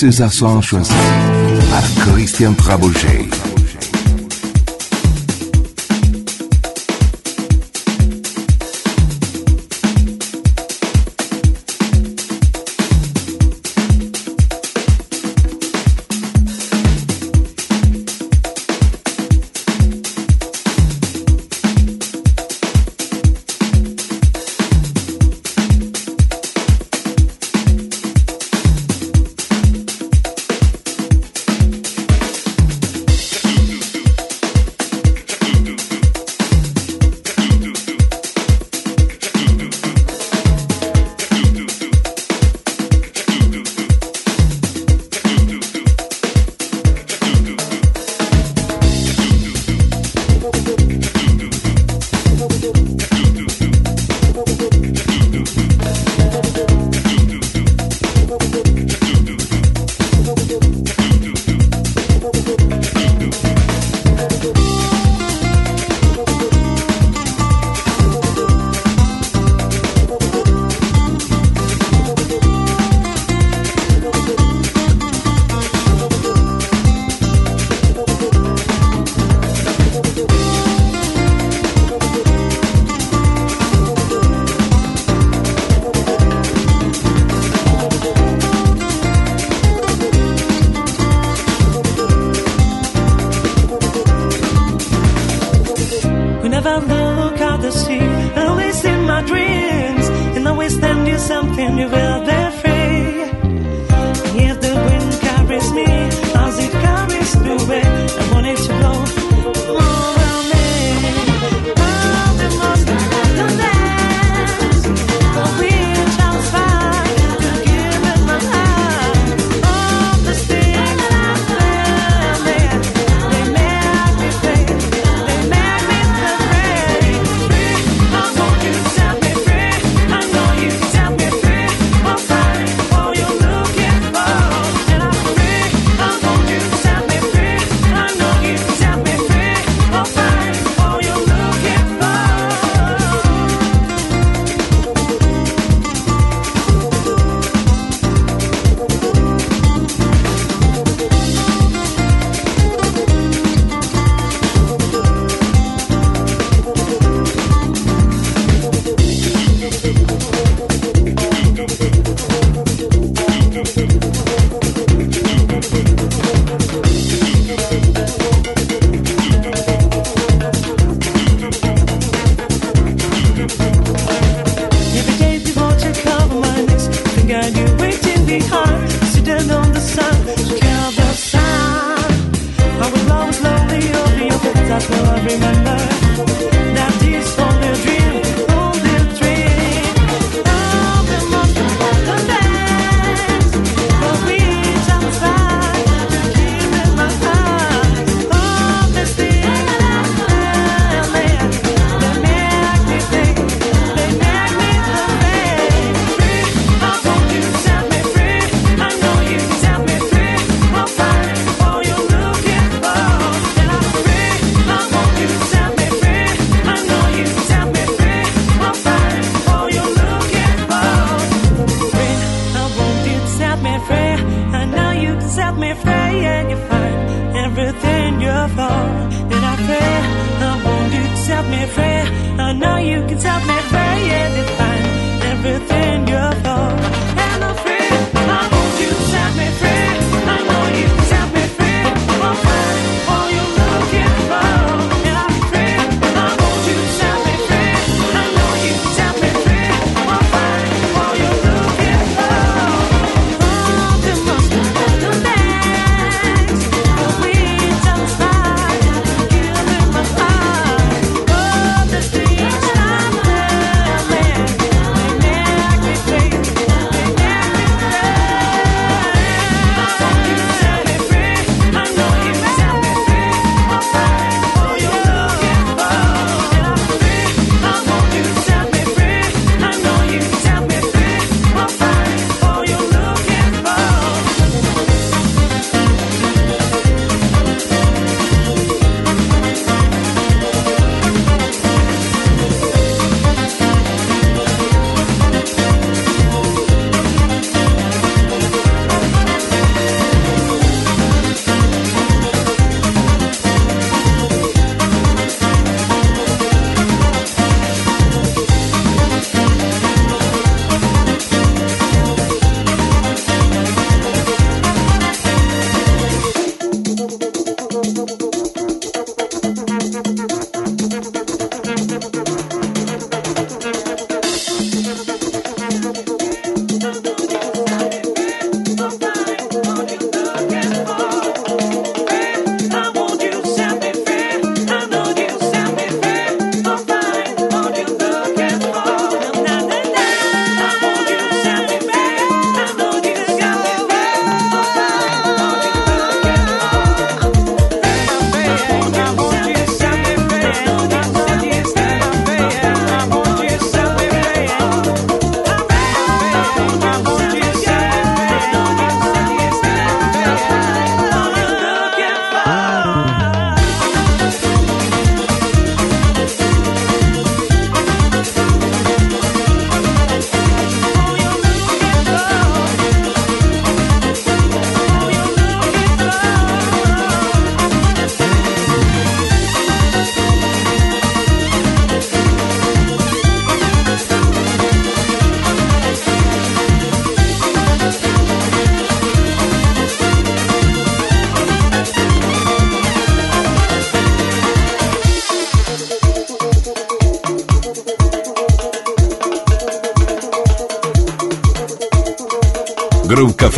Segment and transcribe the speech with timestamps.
[0.00, 0.90] César Son choisi
[1.70, 3.28] par Christian Trabouget.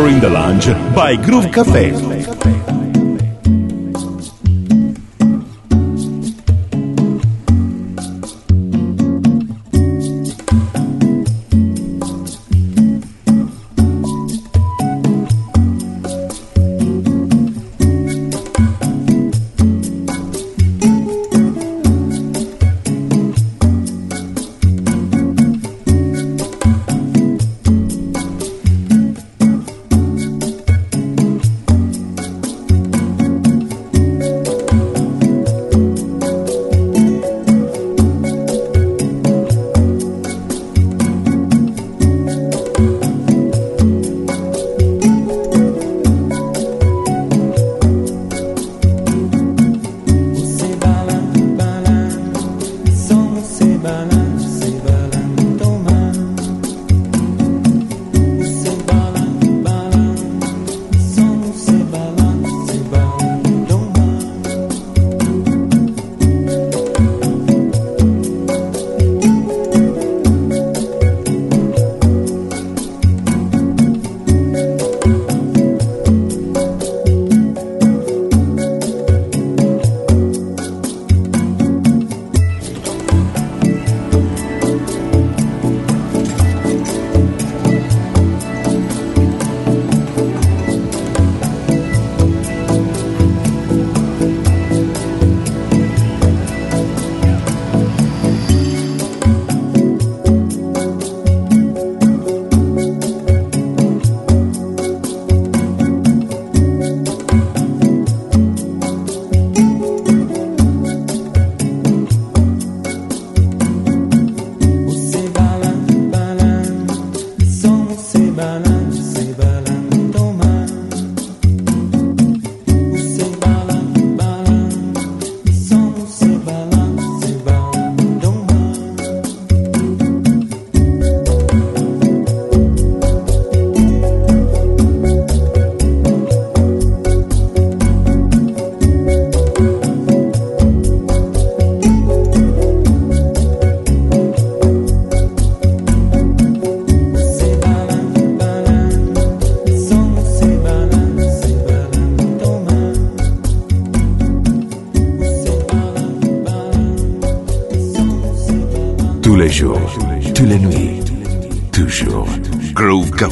[0.00, 2.09] During the lunch, by Groove Cafe.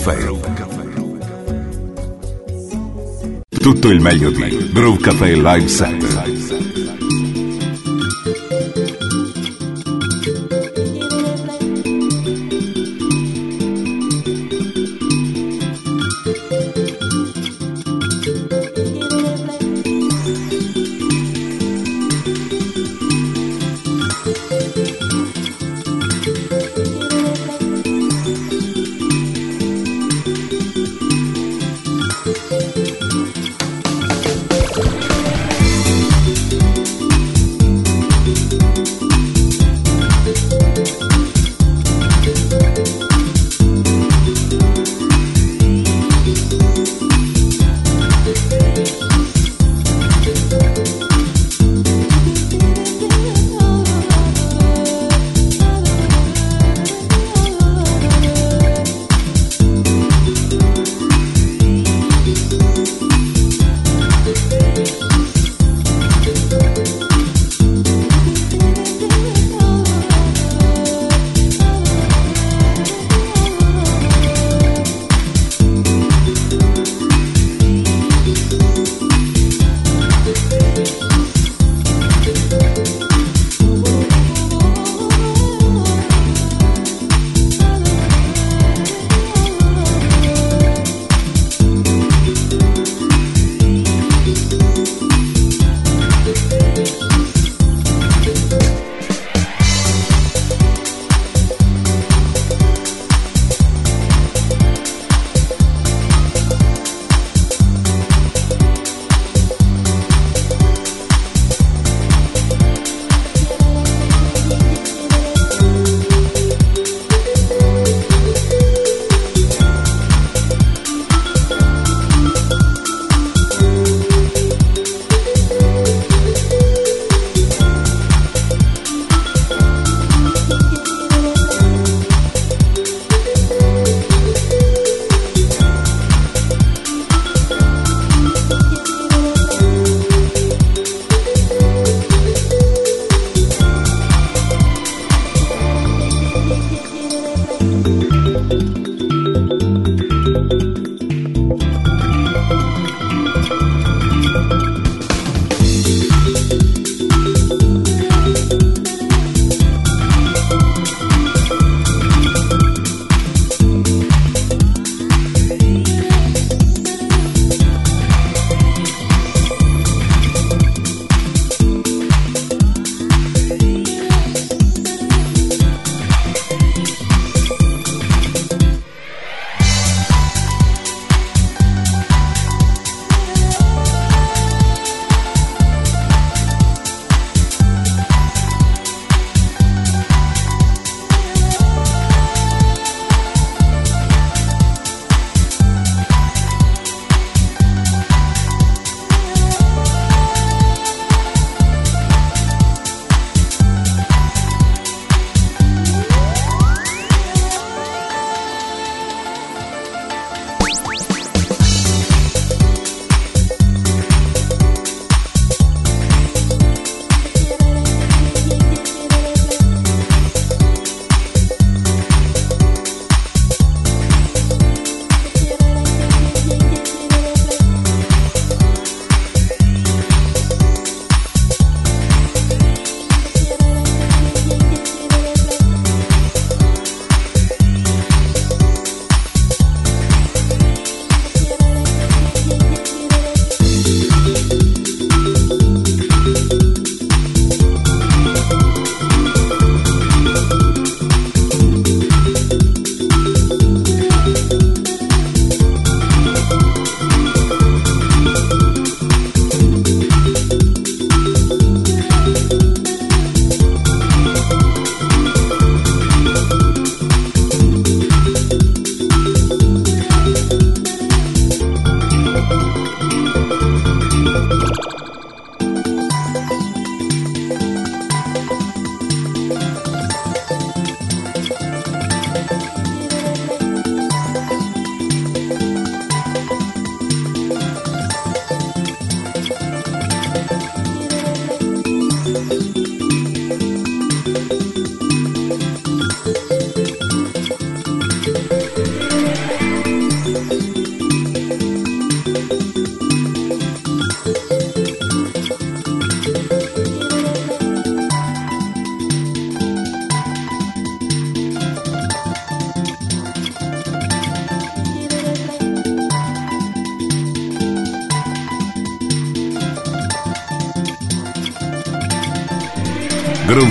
[0.08, 0.88] Caffè.
[3.60, 6.27] Tutto il meglio di Groove Caffè Live Center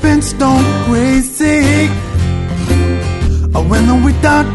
[0.00, 1.88] been stone crazy.
[3.54, 4.46] Oh, when we thought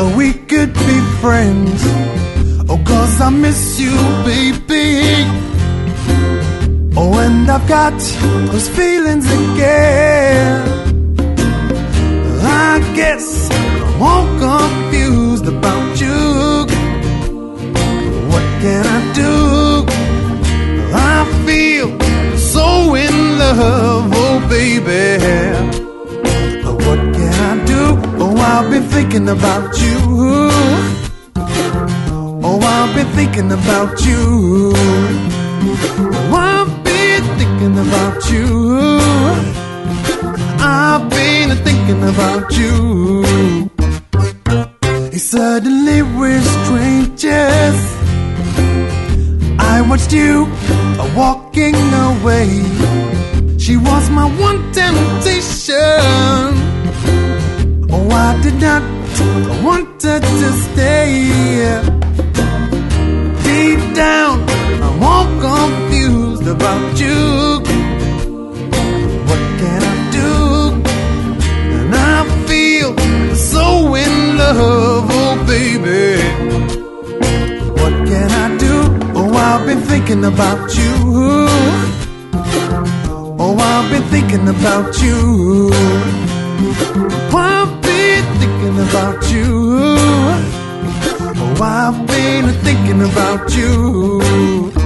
[0.00, 1.82] oh, we could be friends.
[2.68, 5.26] Oh, cause I miss you, baby.
[6.96, 7.98] Oh, and I've got
[8.50, 10.82] those feelings again.
[12.42, 16.66] I guess I'm all confused about you.
[18.30, 19.84] What can I do?
[20.94, 21.88] I feel
[22.38, 23.11] so in
[23.42, 25.04] love oh, baby.
[26.64, 27.82] But What can I do?
[28.22, 29.96] Oh, I've been thinking about you.
[32.48, 34.72] Oh, I've been thinking about you.
[36.16, 38.46] Oh, I've been thinking about you.
[40.64, 42.70] I've been thinking about you.
[45.34, 47.78] Suddenly we're strangers.
[49.72, 50.46] I watched you
[51.00, 51.76] uh, walking
[52.08, 53.11] away.
[53.64, 55.76] She was my one temptation.
[57.92, 58.82] Oh, I did not
[59.62, 61.30] want her to stay.
[63.44, 64.42] Deep down,
[64.82, 67.60] I'm all confused about you.
[69.28, 70.32] What can I do?
[71.78, 72.90] And I feel
[73.36, 76.20] so in love, oh baby.
[77.80, 78.74] What can I do?
[79.14, 81.91] Oh, I've been thinking about you.
[83.58, 85.70] I've been thinking about you.
[87.34, 89.96] I've been thinking about you.
[91.34, 94.81] Oh, I've been thinking about you.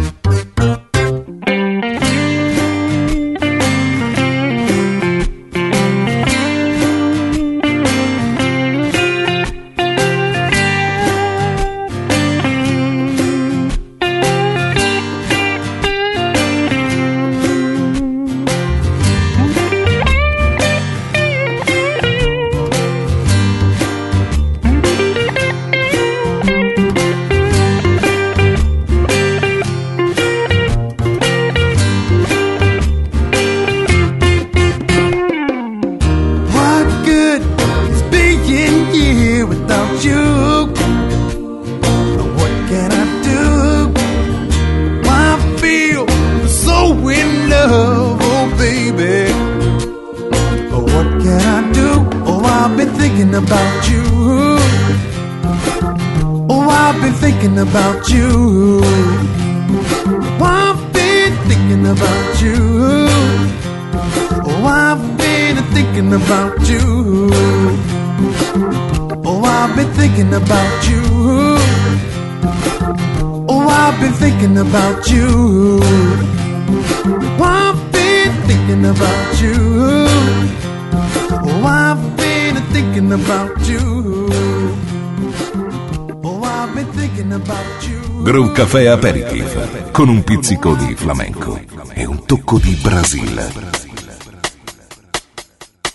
[88.66, 91.56] Café Aperitif con un pizzico di flamenco
[91.94, 93.52] e un tocco di Brasile.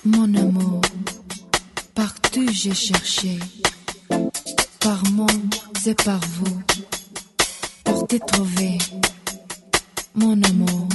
[0.03, 0.79] Mon amour,
[1.93, 3.38] partout j'ai cherché,
[4.79, 5.53] par monde
[5.86, 6.62] et par vous,
[7.84, 8.77] pour te trouver,
[10.15, 10.88] mon amour.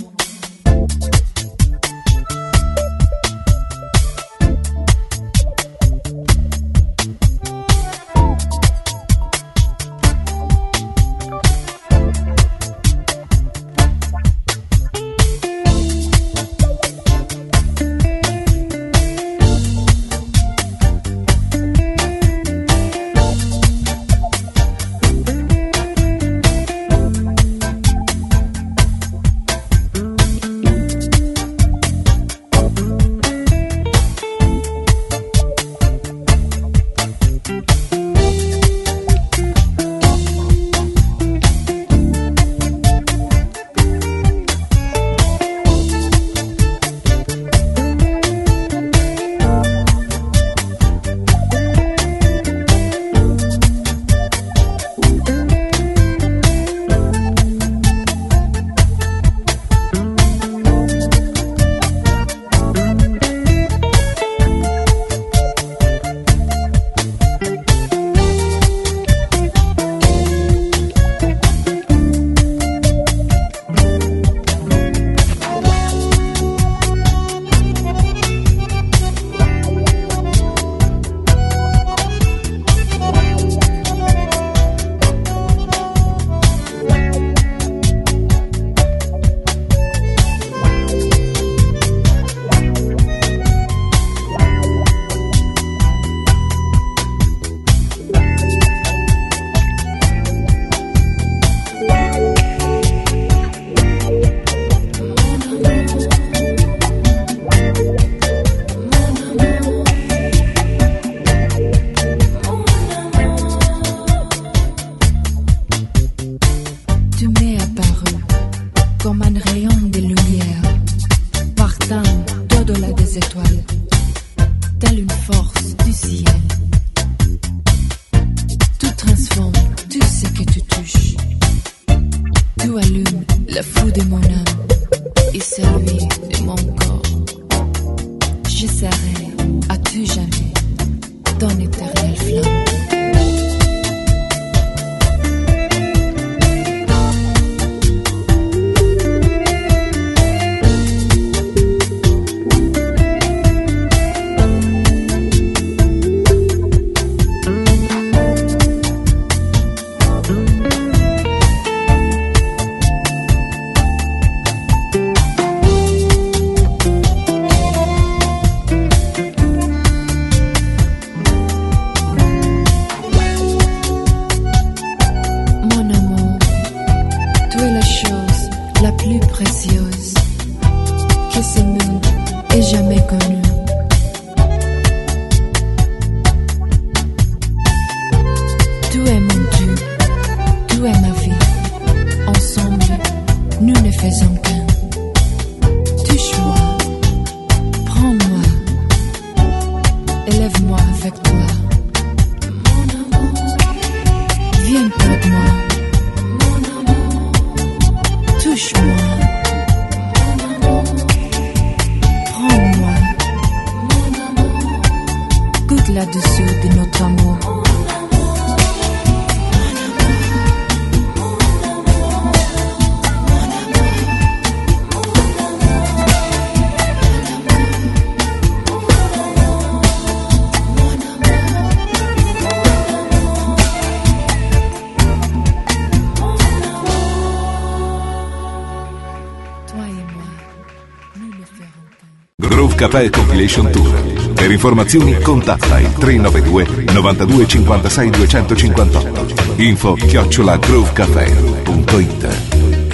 [242.88, 244.32] Caffè Compilation Tour.
[244.32, 249.54] Per informazioni contatta il 392 92 56 258.
[249.56, 252.28] Info chiocciola groovecafe.it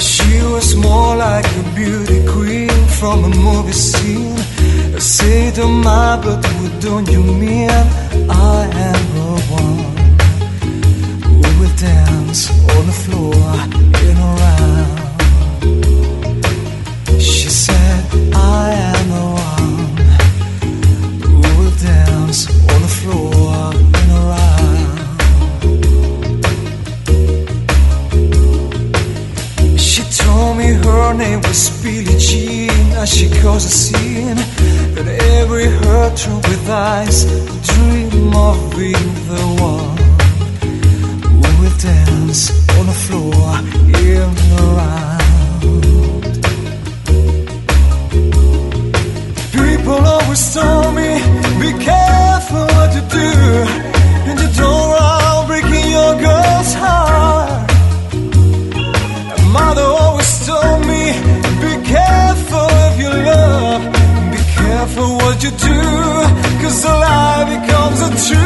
[0.00, 4.42] She was more like a beauty queen from a movie scene.
[4.96, 7.68] I say to my but what don't you mean?
[7.68, 9.92] I am the one.
[11.38, 13.81] We will dance on the floor.
[31.22, 32.70] name was Billie Jean
[33.02, 34.40] as she caused a scene.
[34.94, 35.06] That
[35.40, 37.18] every heart through with eyes
[37.70, 39.98] dream of being the one.
[41.42, 42.42] We will dance
[42.76, 43.48] on the floor
[44.10, 45.22] in the round.
[49.58, 50.71] People always talk
[65.42, 65.80] you do,
[66.62, 68.41] cause a lie becomes a truth.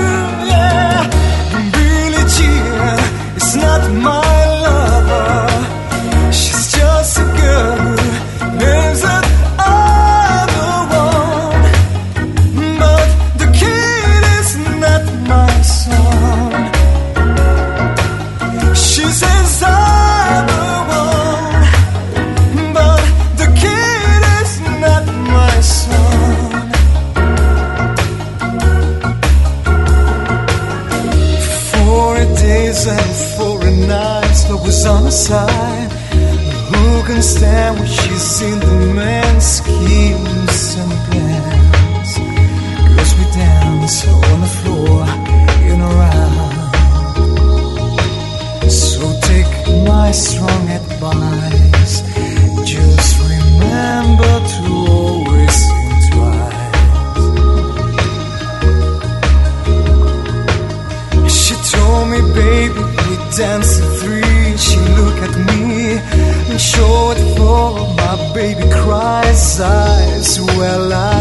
[66.73, 71.16] short for my baby cries eyes well I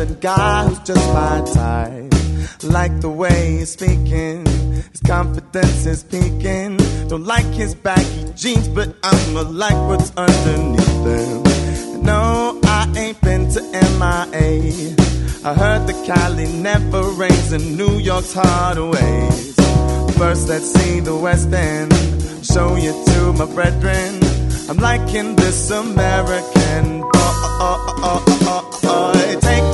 [0.00, 2.14] seven guy who's just my type.
[2.62, 6.76] Like the way he's speaking, his confidence is peaking.
[7.08, 12.02] Don't like his baggy jeans, but I'ma like what's underneath them.
[12.02, 13.60] No, I ain't been to
[14.00, 14.96] MIA.
[15.44, 19.54] I heard the Cali never rains and New York's hard ways.
[20.16, 21.92] First, let's see the West End.
[22.44, 24.20] Show you to my brethren.
[24.68, 27.02] I'm liking this American
[27.60, 29.40] oh, oh, oh, boy.
[29.40, 29.69] Take me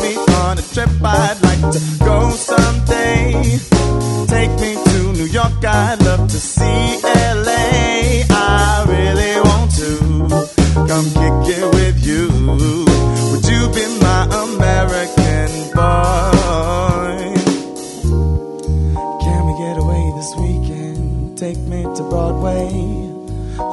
[0.56, 3.32] on a trip I'd like to go someday.
[4.26, 8.24] Take me to New York, I'd love to see LA.
[8.30, 9.98] I really want to
[10.88, 12.28] come kick it with you.
[13.30, 17.34] Would you be my American boy?
[19.24, 21.38] Can we get away this weekend?
[21.38, 22.70] Take me to Broadway.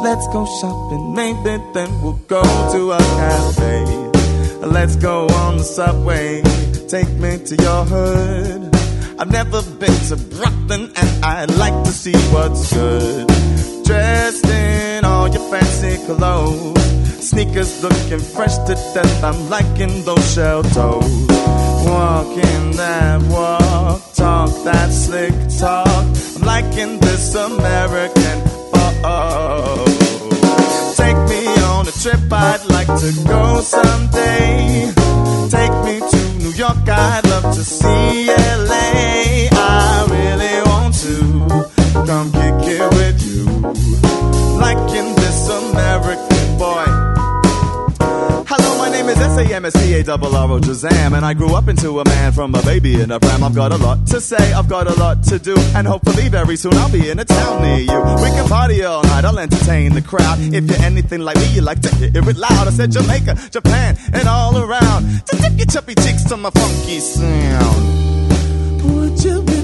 [0.01, 4.09] Let's go shopping, maybe then we'll go to a cafe.
[4.65, 6.41] Let's go on the subway,
[6.93, 8.69] take me to your hood.
[9.17, 13.27] I've never been to Brooklyn and I'd like to see what's good.
[13.83, 16.79] Dressed in all your fancy clothes,
[17.29, 19.23] sneakers looking fresh to death.
[19.23, 21.13] I'm liking those shell toes.
[21.89, 26.05] Walking that walk, talk that slick talk.
[26.35, 28.37] I'm liking this American
[29.03, 29.83] oh.
[30.95, 31.41] Take me
[31.73, 34.93] on a trip I'd like to go someday.
[35.49, 36.12] Take me
[36.63, 39.49] York, I'd love to see LA.
[39.51, 42.62] I really want to come kick
[49.03, 53.11] name is S-A-M-S-T-A-R-R-O Shazam And I grew up into a man from a baby in
[53.11, 53.43] a pram.
[53.43, 55.55] I've got a lot to say, I've got a lot to do.
[55.75, 57.99] And hopefully very soon I'll be in a town near you.
[58.23, 60.39] We can party all night, I'll entertain the crowd.
[60.39, 62.67] If you're anything like me, you like to hear it loud.
[62.67, 65.25] I said Jamaica, Japan, and all around.
[65.27, 68.83] To dip your chubby cheeks to my funky sound.
[68.83, 69.62] Would you be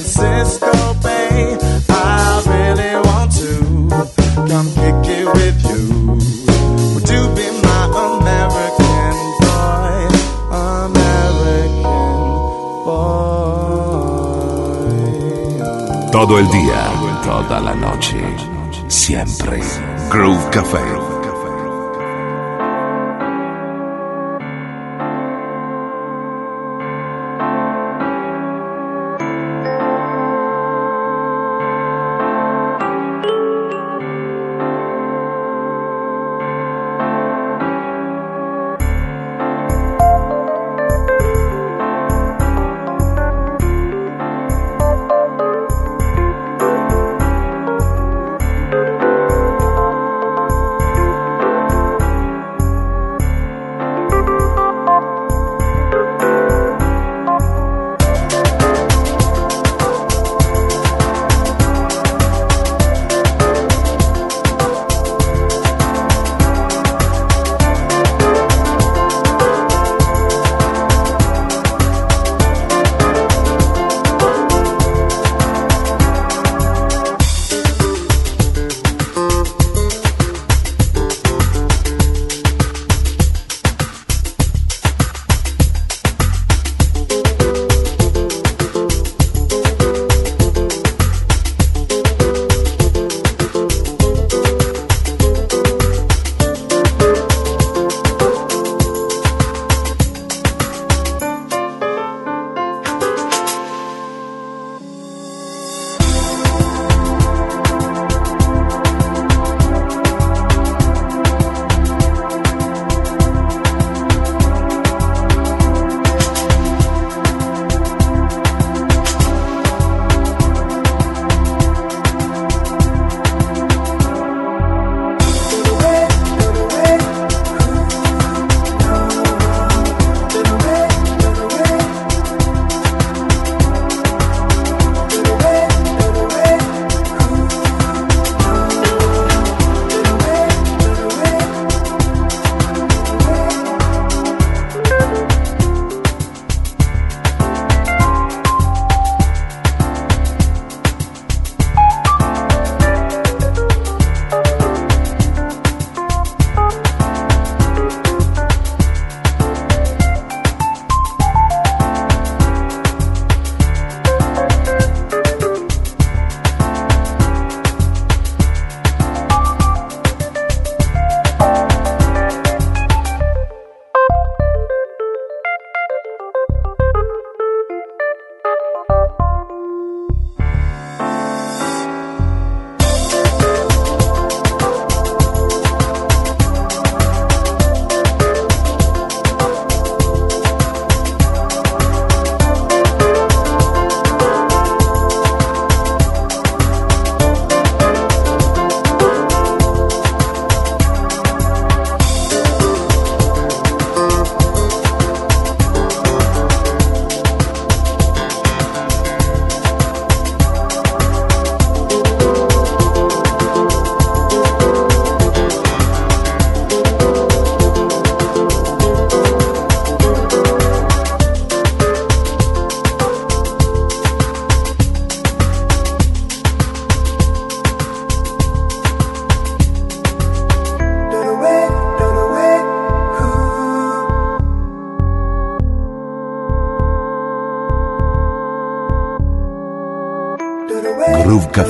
[0.00, 0.72] Francisco
[1.02, 1.58] Bay.
[1.90, 3.52] I really want to
[4.48, 5.82] come kick it with you.
[6.94, 10.08] Would you be my American boy?
[10.56, 12.16] American
[12.84, 13.30] boy.
[16.10, 16.82] Todo el día,
[17.22, 18.20] toda la noche.
[18.88, 19.60] Siempre.
[20.10, 21.09] Groove Café.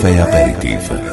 [0.01, 1.10] Café Aperitif.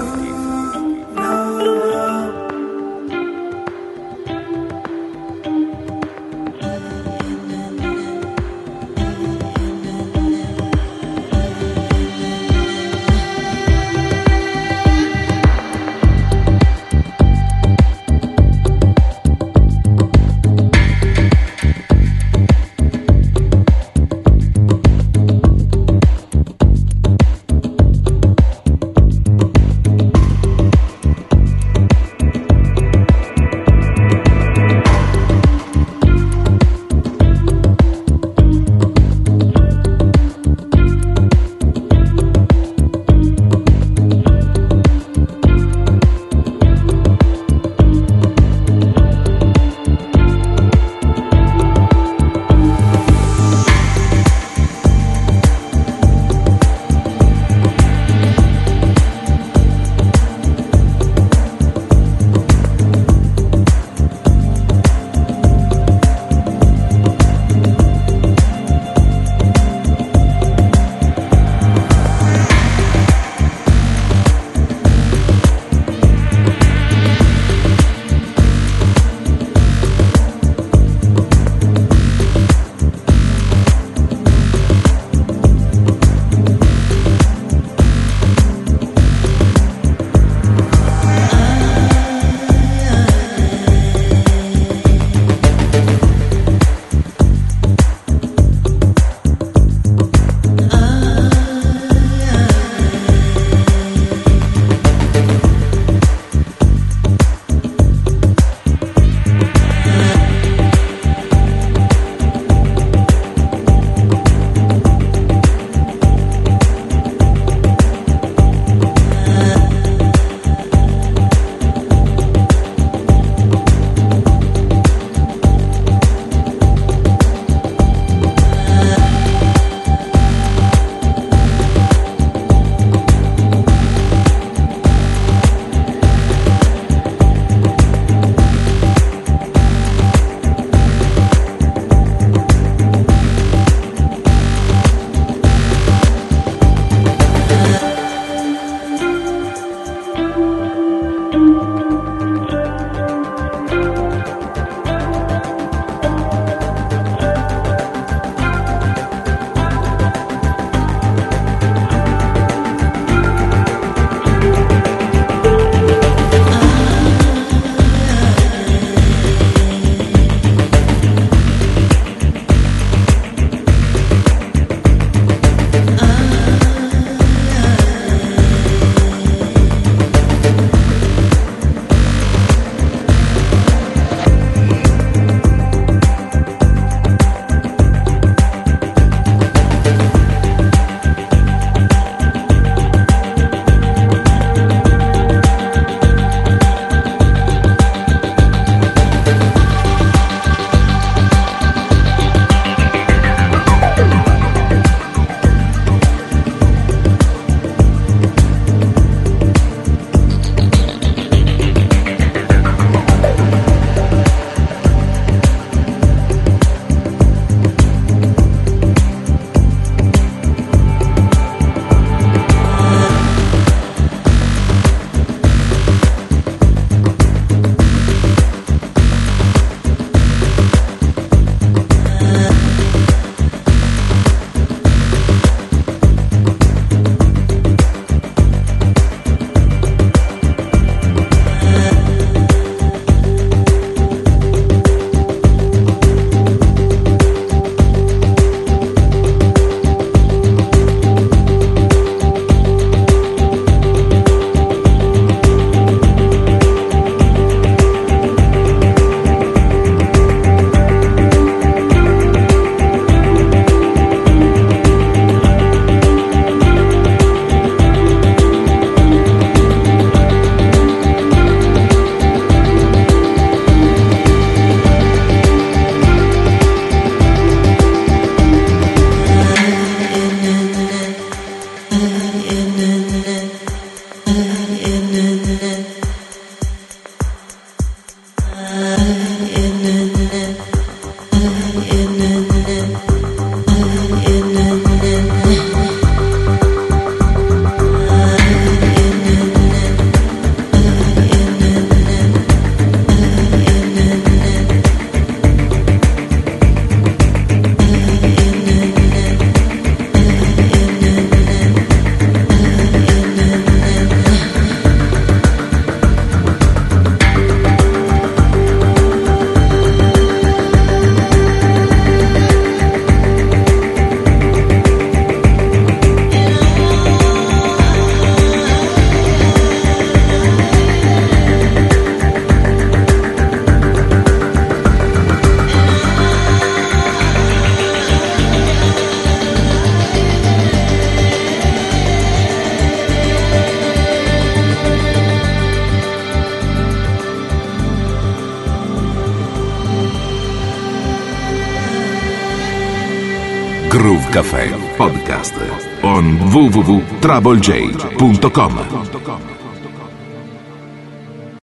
[356.57, 358.73] www.troublej.com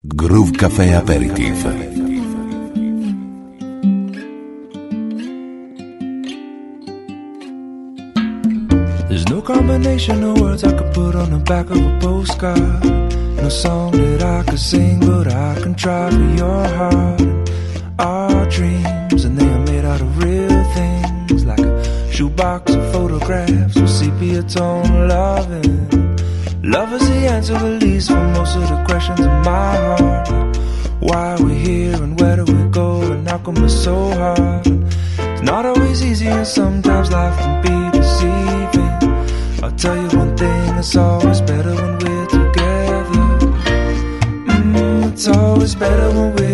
[0.01, 1.67] Groove Café Aperitif
[9.09, 12.85] There's no combination of words I could put on the back of a postcard.
[13.43, 17.44] No song that I could sing, but I can try for your heart.
[24.35, 25.89] Sepia tone loving.
[26.62, 30.57] Love is the answer, at least, for most of the questions in my heart.
[31.01, 34.66] Why we're here and where do we go, and how come it's so hard?
[34.66, 38.95] It's not always easy, and sometimes life can be deceiving.
[39.62, 43.05] I'll tell you one thing, it's always better when we're together.
[44.49, 46.54] Mm, it's always better when we're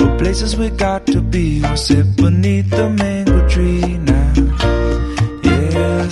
[0.00, 1.60] or places we got to be.
[1.62, 4.32] We'll sit beneath the mango tree now.
[5.42, 6.08] Yeah,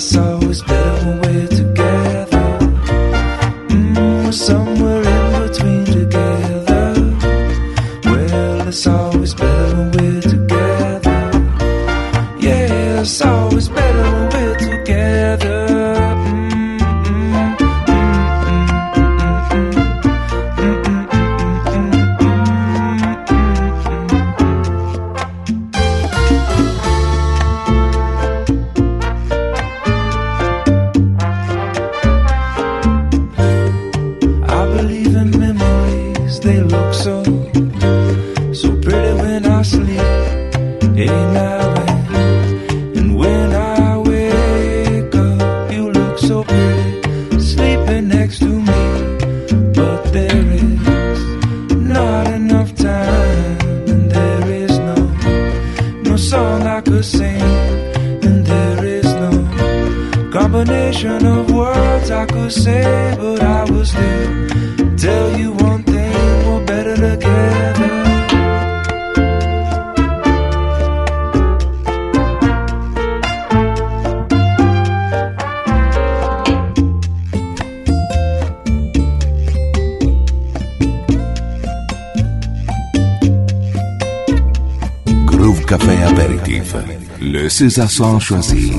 [87.59, 88.71] César Son choisi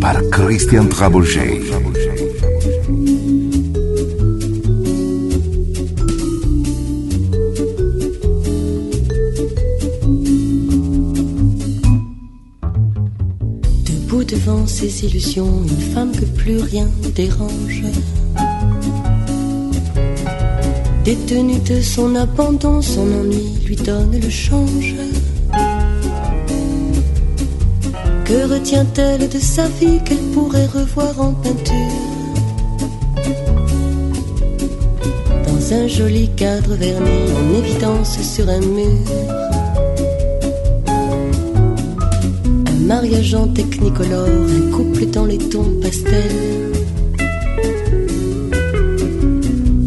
[0.00, 1.60] par Christian Traboulger.
[13.84, 17.82] Debout devant ses illusions, une femme que plus rien dérange.
[21.04, 24.94] Détenue de son abandon, son ennui lui donne le change.
[28.52, 31.74] Retient-elle de sa vie qu'elle pourrait revoir en peinture
[35.46, 39.06] Dans un joli cadre verni en évidence sur un mur.
[42.66, 46.72] Un mariage en technicolore, un couple dans les tons pastels.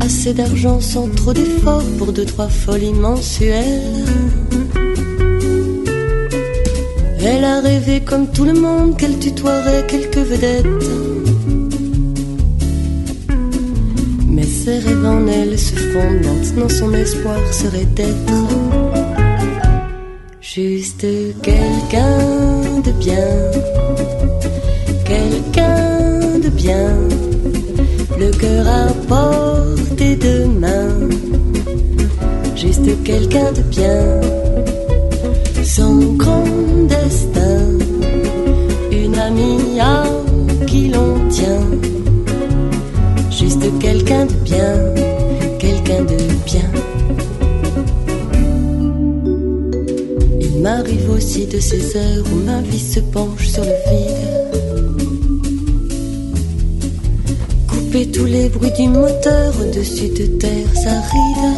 [0.02, 4.45] Assez d'argent sans trop d'efforts pour deux, trois folies mensuelles.
[7.28, 10.66] Elle a rêvé comme tout le monde qu'elle tutoierait quelques vedettes.
[14.30, 16.24] Mais ses rêves en elle se fondent.
[16.24, 18.34] Maintenant son espoir serait d'être
[20.40, 21.08] juste
[21.42, 22.20] quelqu'un
[22.86, 23.32] de bien,
[25.04, 26.94] quelqu'un de bien,
[28.20, 31.10] le cœur à portée de main,
[32.56, 34.22] juste quelqu'un de bien,
[35.64, 36.65] son grand
[44.06, 44.78] bien,
[45.60, 46.70] quelqu'un de bien.
[50.40, 54.36] Il m'arrive aussi de ces heures où ma vie se penche sur le vide.
[57.68, 61.54] Couper tous les bruits du moteur au-dessus de terre aride.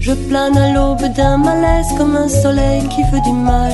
[0.00, 3.72] Je plane à l'aube d'un malaise comme un soleil qui veut du mal.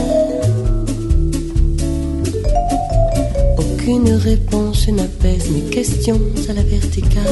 [3.58, 7.22] Aucune réponse n'apaise mes questions à la verticale.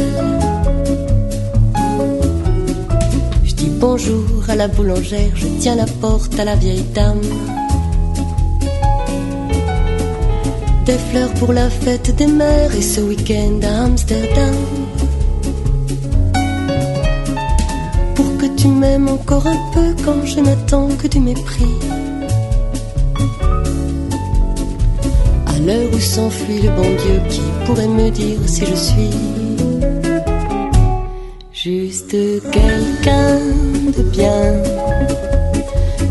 [3.45, 7.21] Je dis bonjour à la boulangère, je tiens la porte à la vieille dame.
[10.87, 14.55] Des fleurs pour la fête des mères et ce week-end à Amsterdam.
[18.15, 21.90] Pour que tu m'aimes encore un peu quand je n'attends que du mépris.
[25.93, 29.11] Où s'enfuit le bon Dieu qui pourrait me dire si je suis.
[31.53, 32.17] Juste
[32.51, 33.39] quelqu'un
[33.97, 34.63] de bien,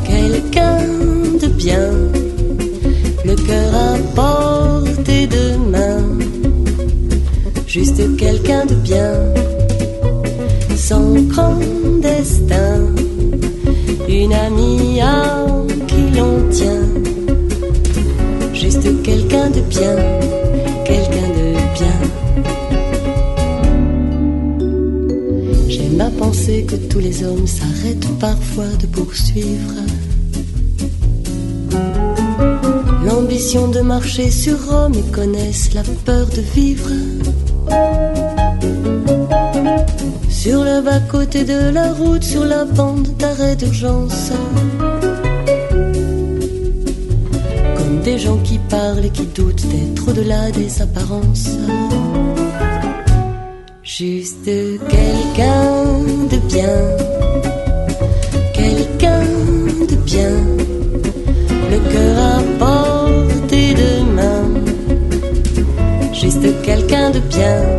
[0.04, 0.78] quelqu'un
[1.42, 1.90] de bien,
[3.26, 6.04] le cœur à portée de main,
[7.66, 9.14] juste quelqu'un de bien,
[10.76, 11.60] sans grand
[12.00, 12.82] destin,
[14.08, 15.48] une amie à
[15.88, 16.89] qui l'on tient,
[19.30, 19.96] quelqu'un de bien,
[20.86, 21.98] quelqu'un de bien.
[25.68, 29.74] J'aime à penser que tous les hommes s'arrêtent parfois de poursuivre
[33.06, 36.90] l'ambition de marcher sur Rome et connaissent la peur de vivre
[40.30, 44.32] sur le bas-côté de la route, sur la bande d'arrêt d'urgence.
[48.12, 51.50] Des gens qui parlent et qui doutent d'être au-delà des apparences.
[53.84, 54.50] Juste
[54.96, 55.66] quelqu'un
[56.32, 56.78] de bien,
[58.54, 59.26] quelqu'un
[59.92, 60.36] de bien,
[61.74, 64.46] le cœur à portée de main.
[66.22, 67.79] Juste quelqu'un de bien,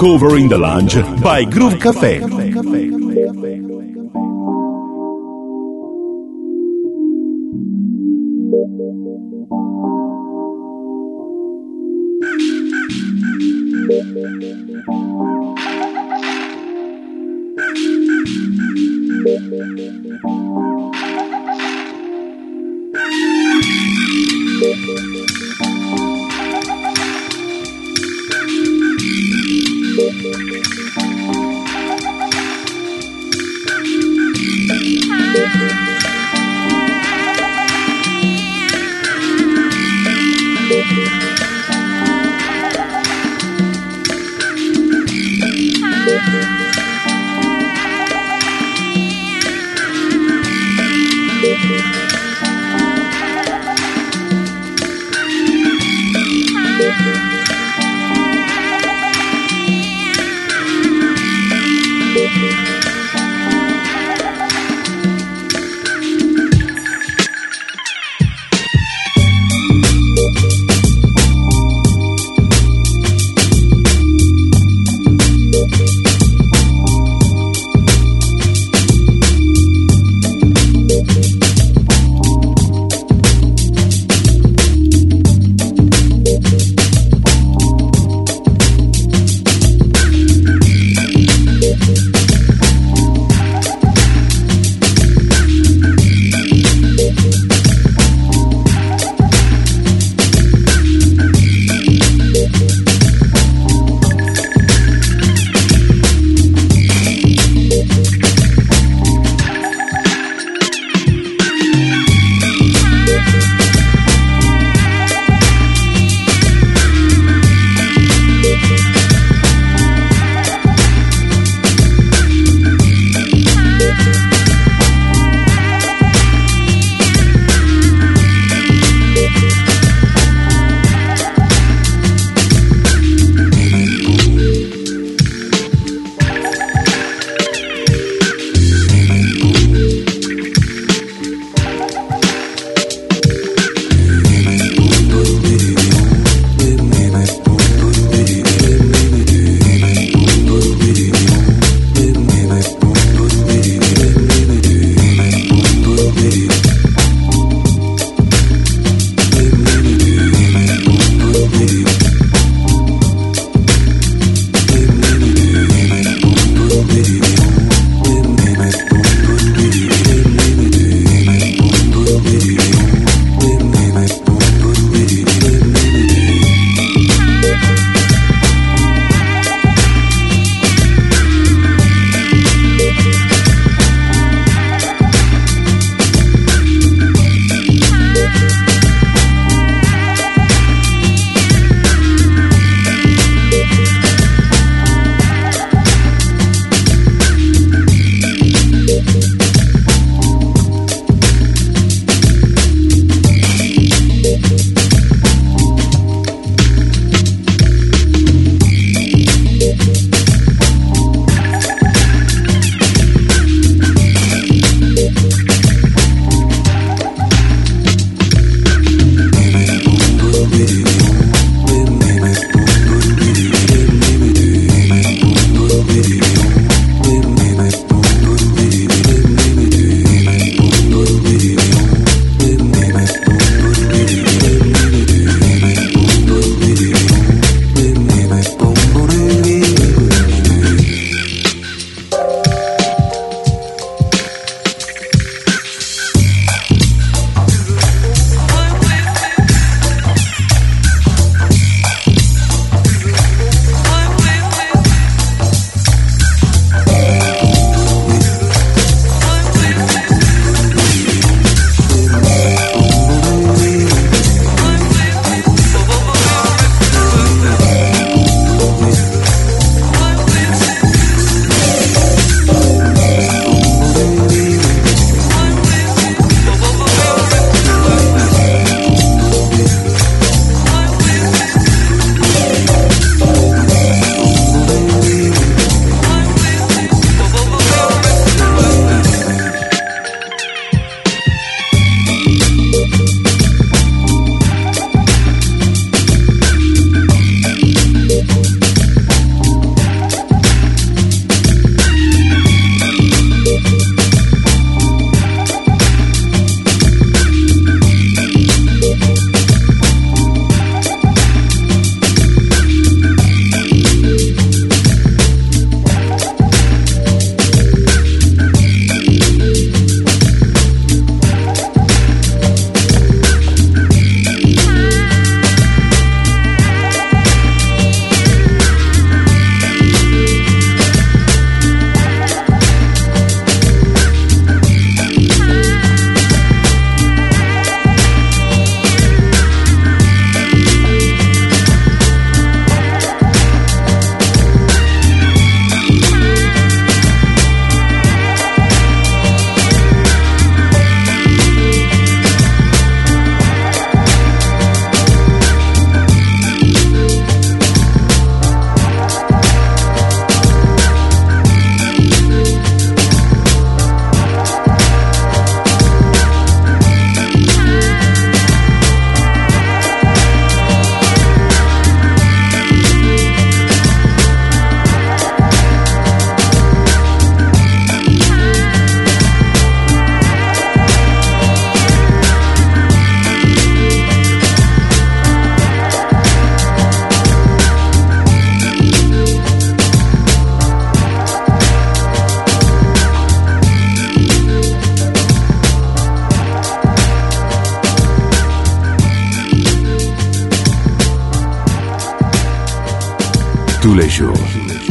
[0.00, 2.99] Cover in the Lounge by Groove Café.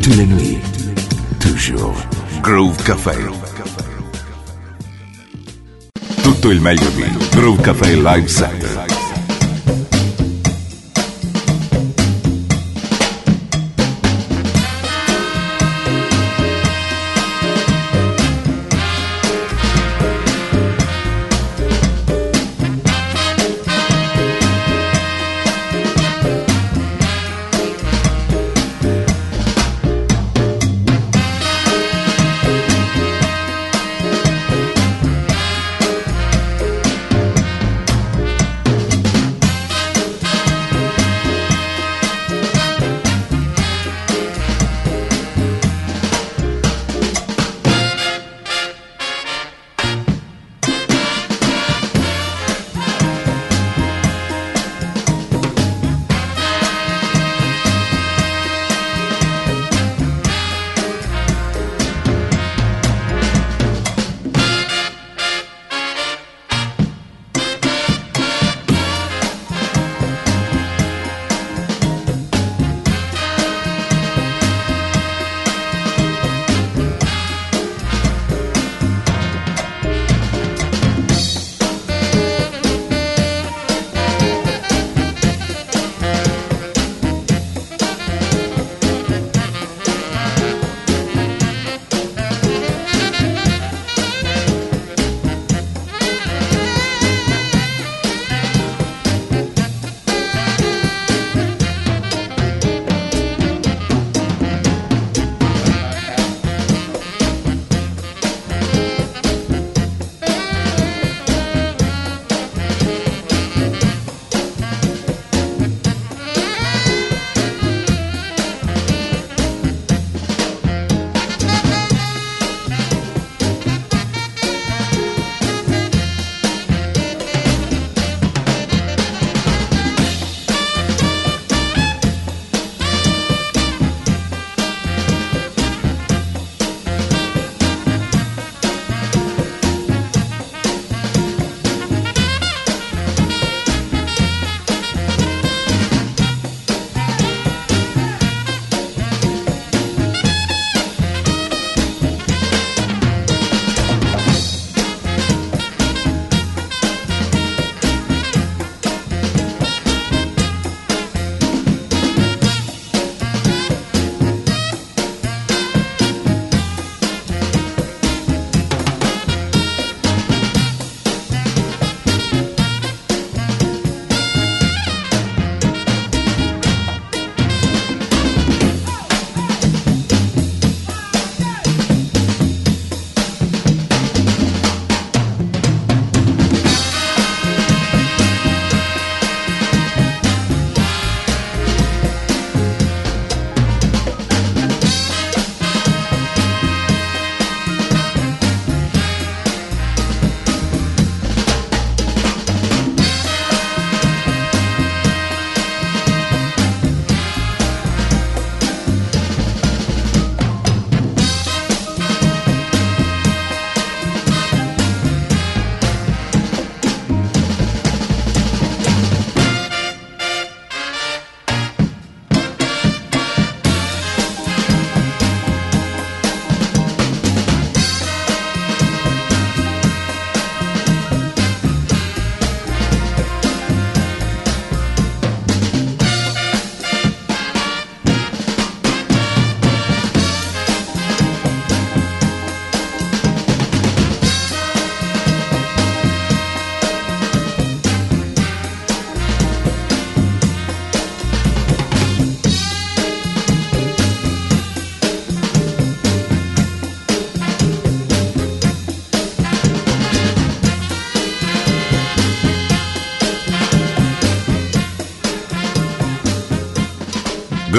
[0.10, 0.58] Tous les nuits,
[1.40, 1.96] toujours.
[2.42, 3.16] Groove Café.
[6.24, 8.99] Tutto il meglio di Groove Café Live Set.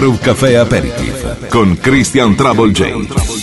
[0.00, 3.39] Groove Café Aperitif con Christian Trouble J.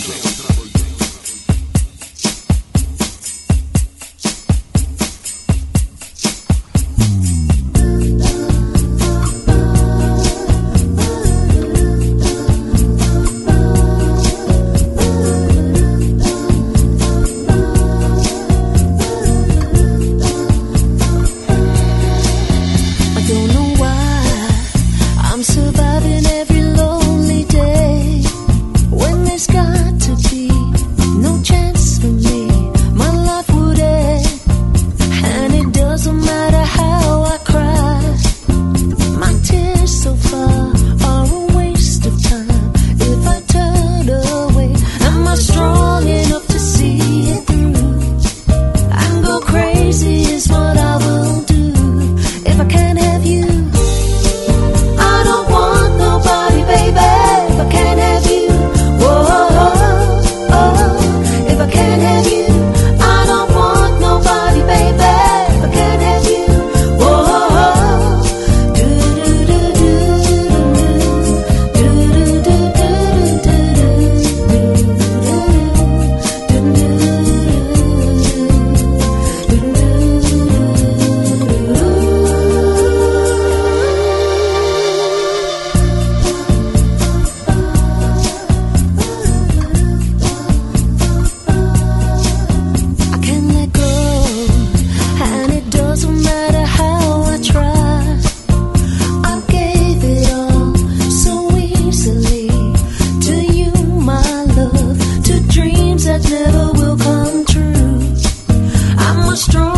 [109.38, 109.77] strong.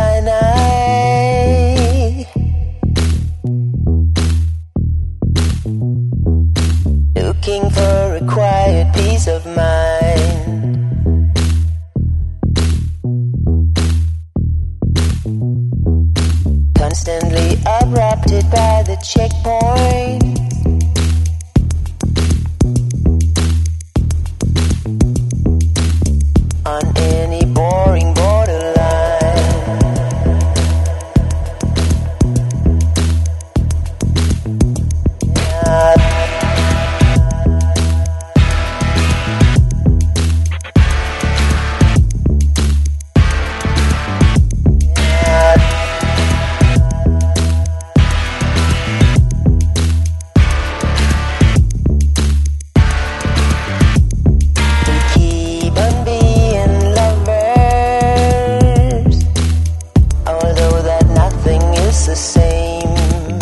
[61.91, 63.37] is the same.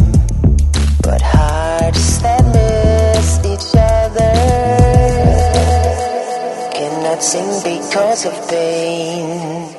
[1.03, 4.33] But hearts that miss each other
[6.73, 9.78] cannot sing because of pain.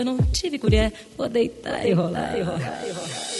[0.00, 3.39] Se eu não tive colher, vou deitar e rolar, e rolar, e rolar.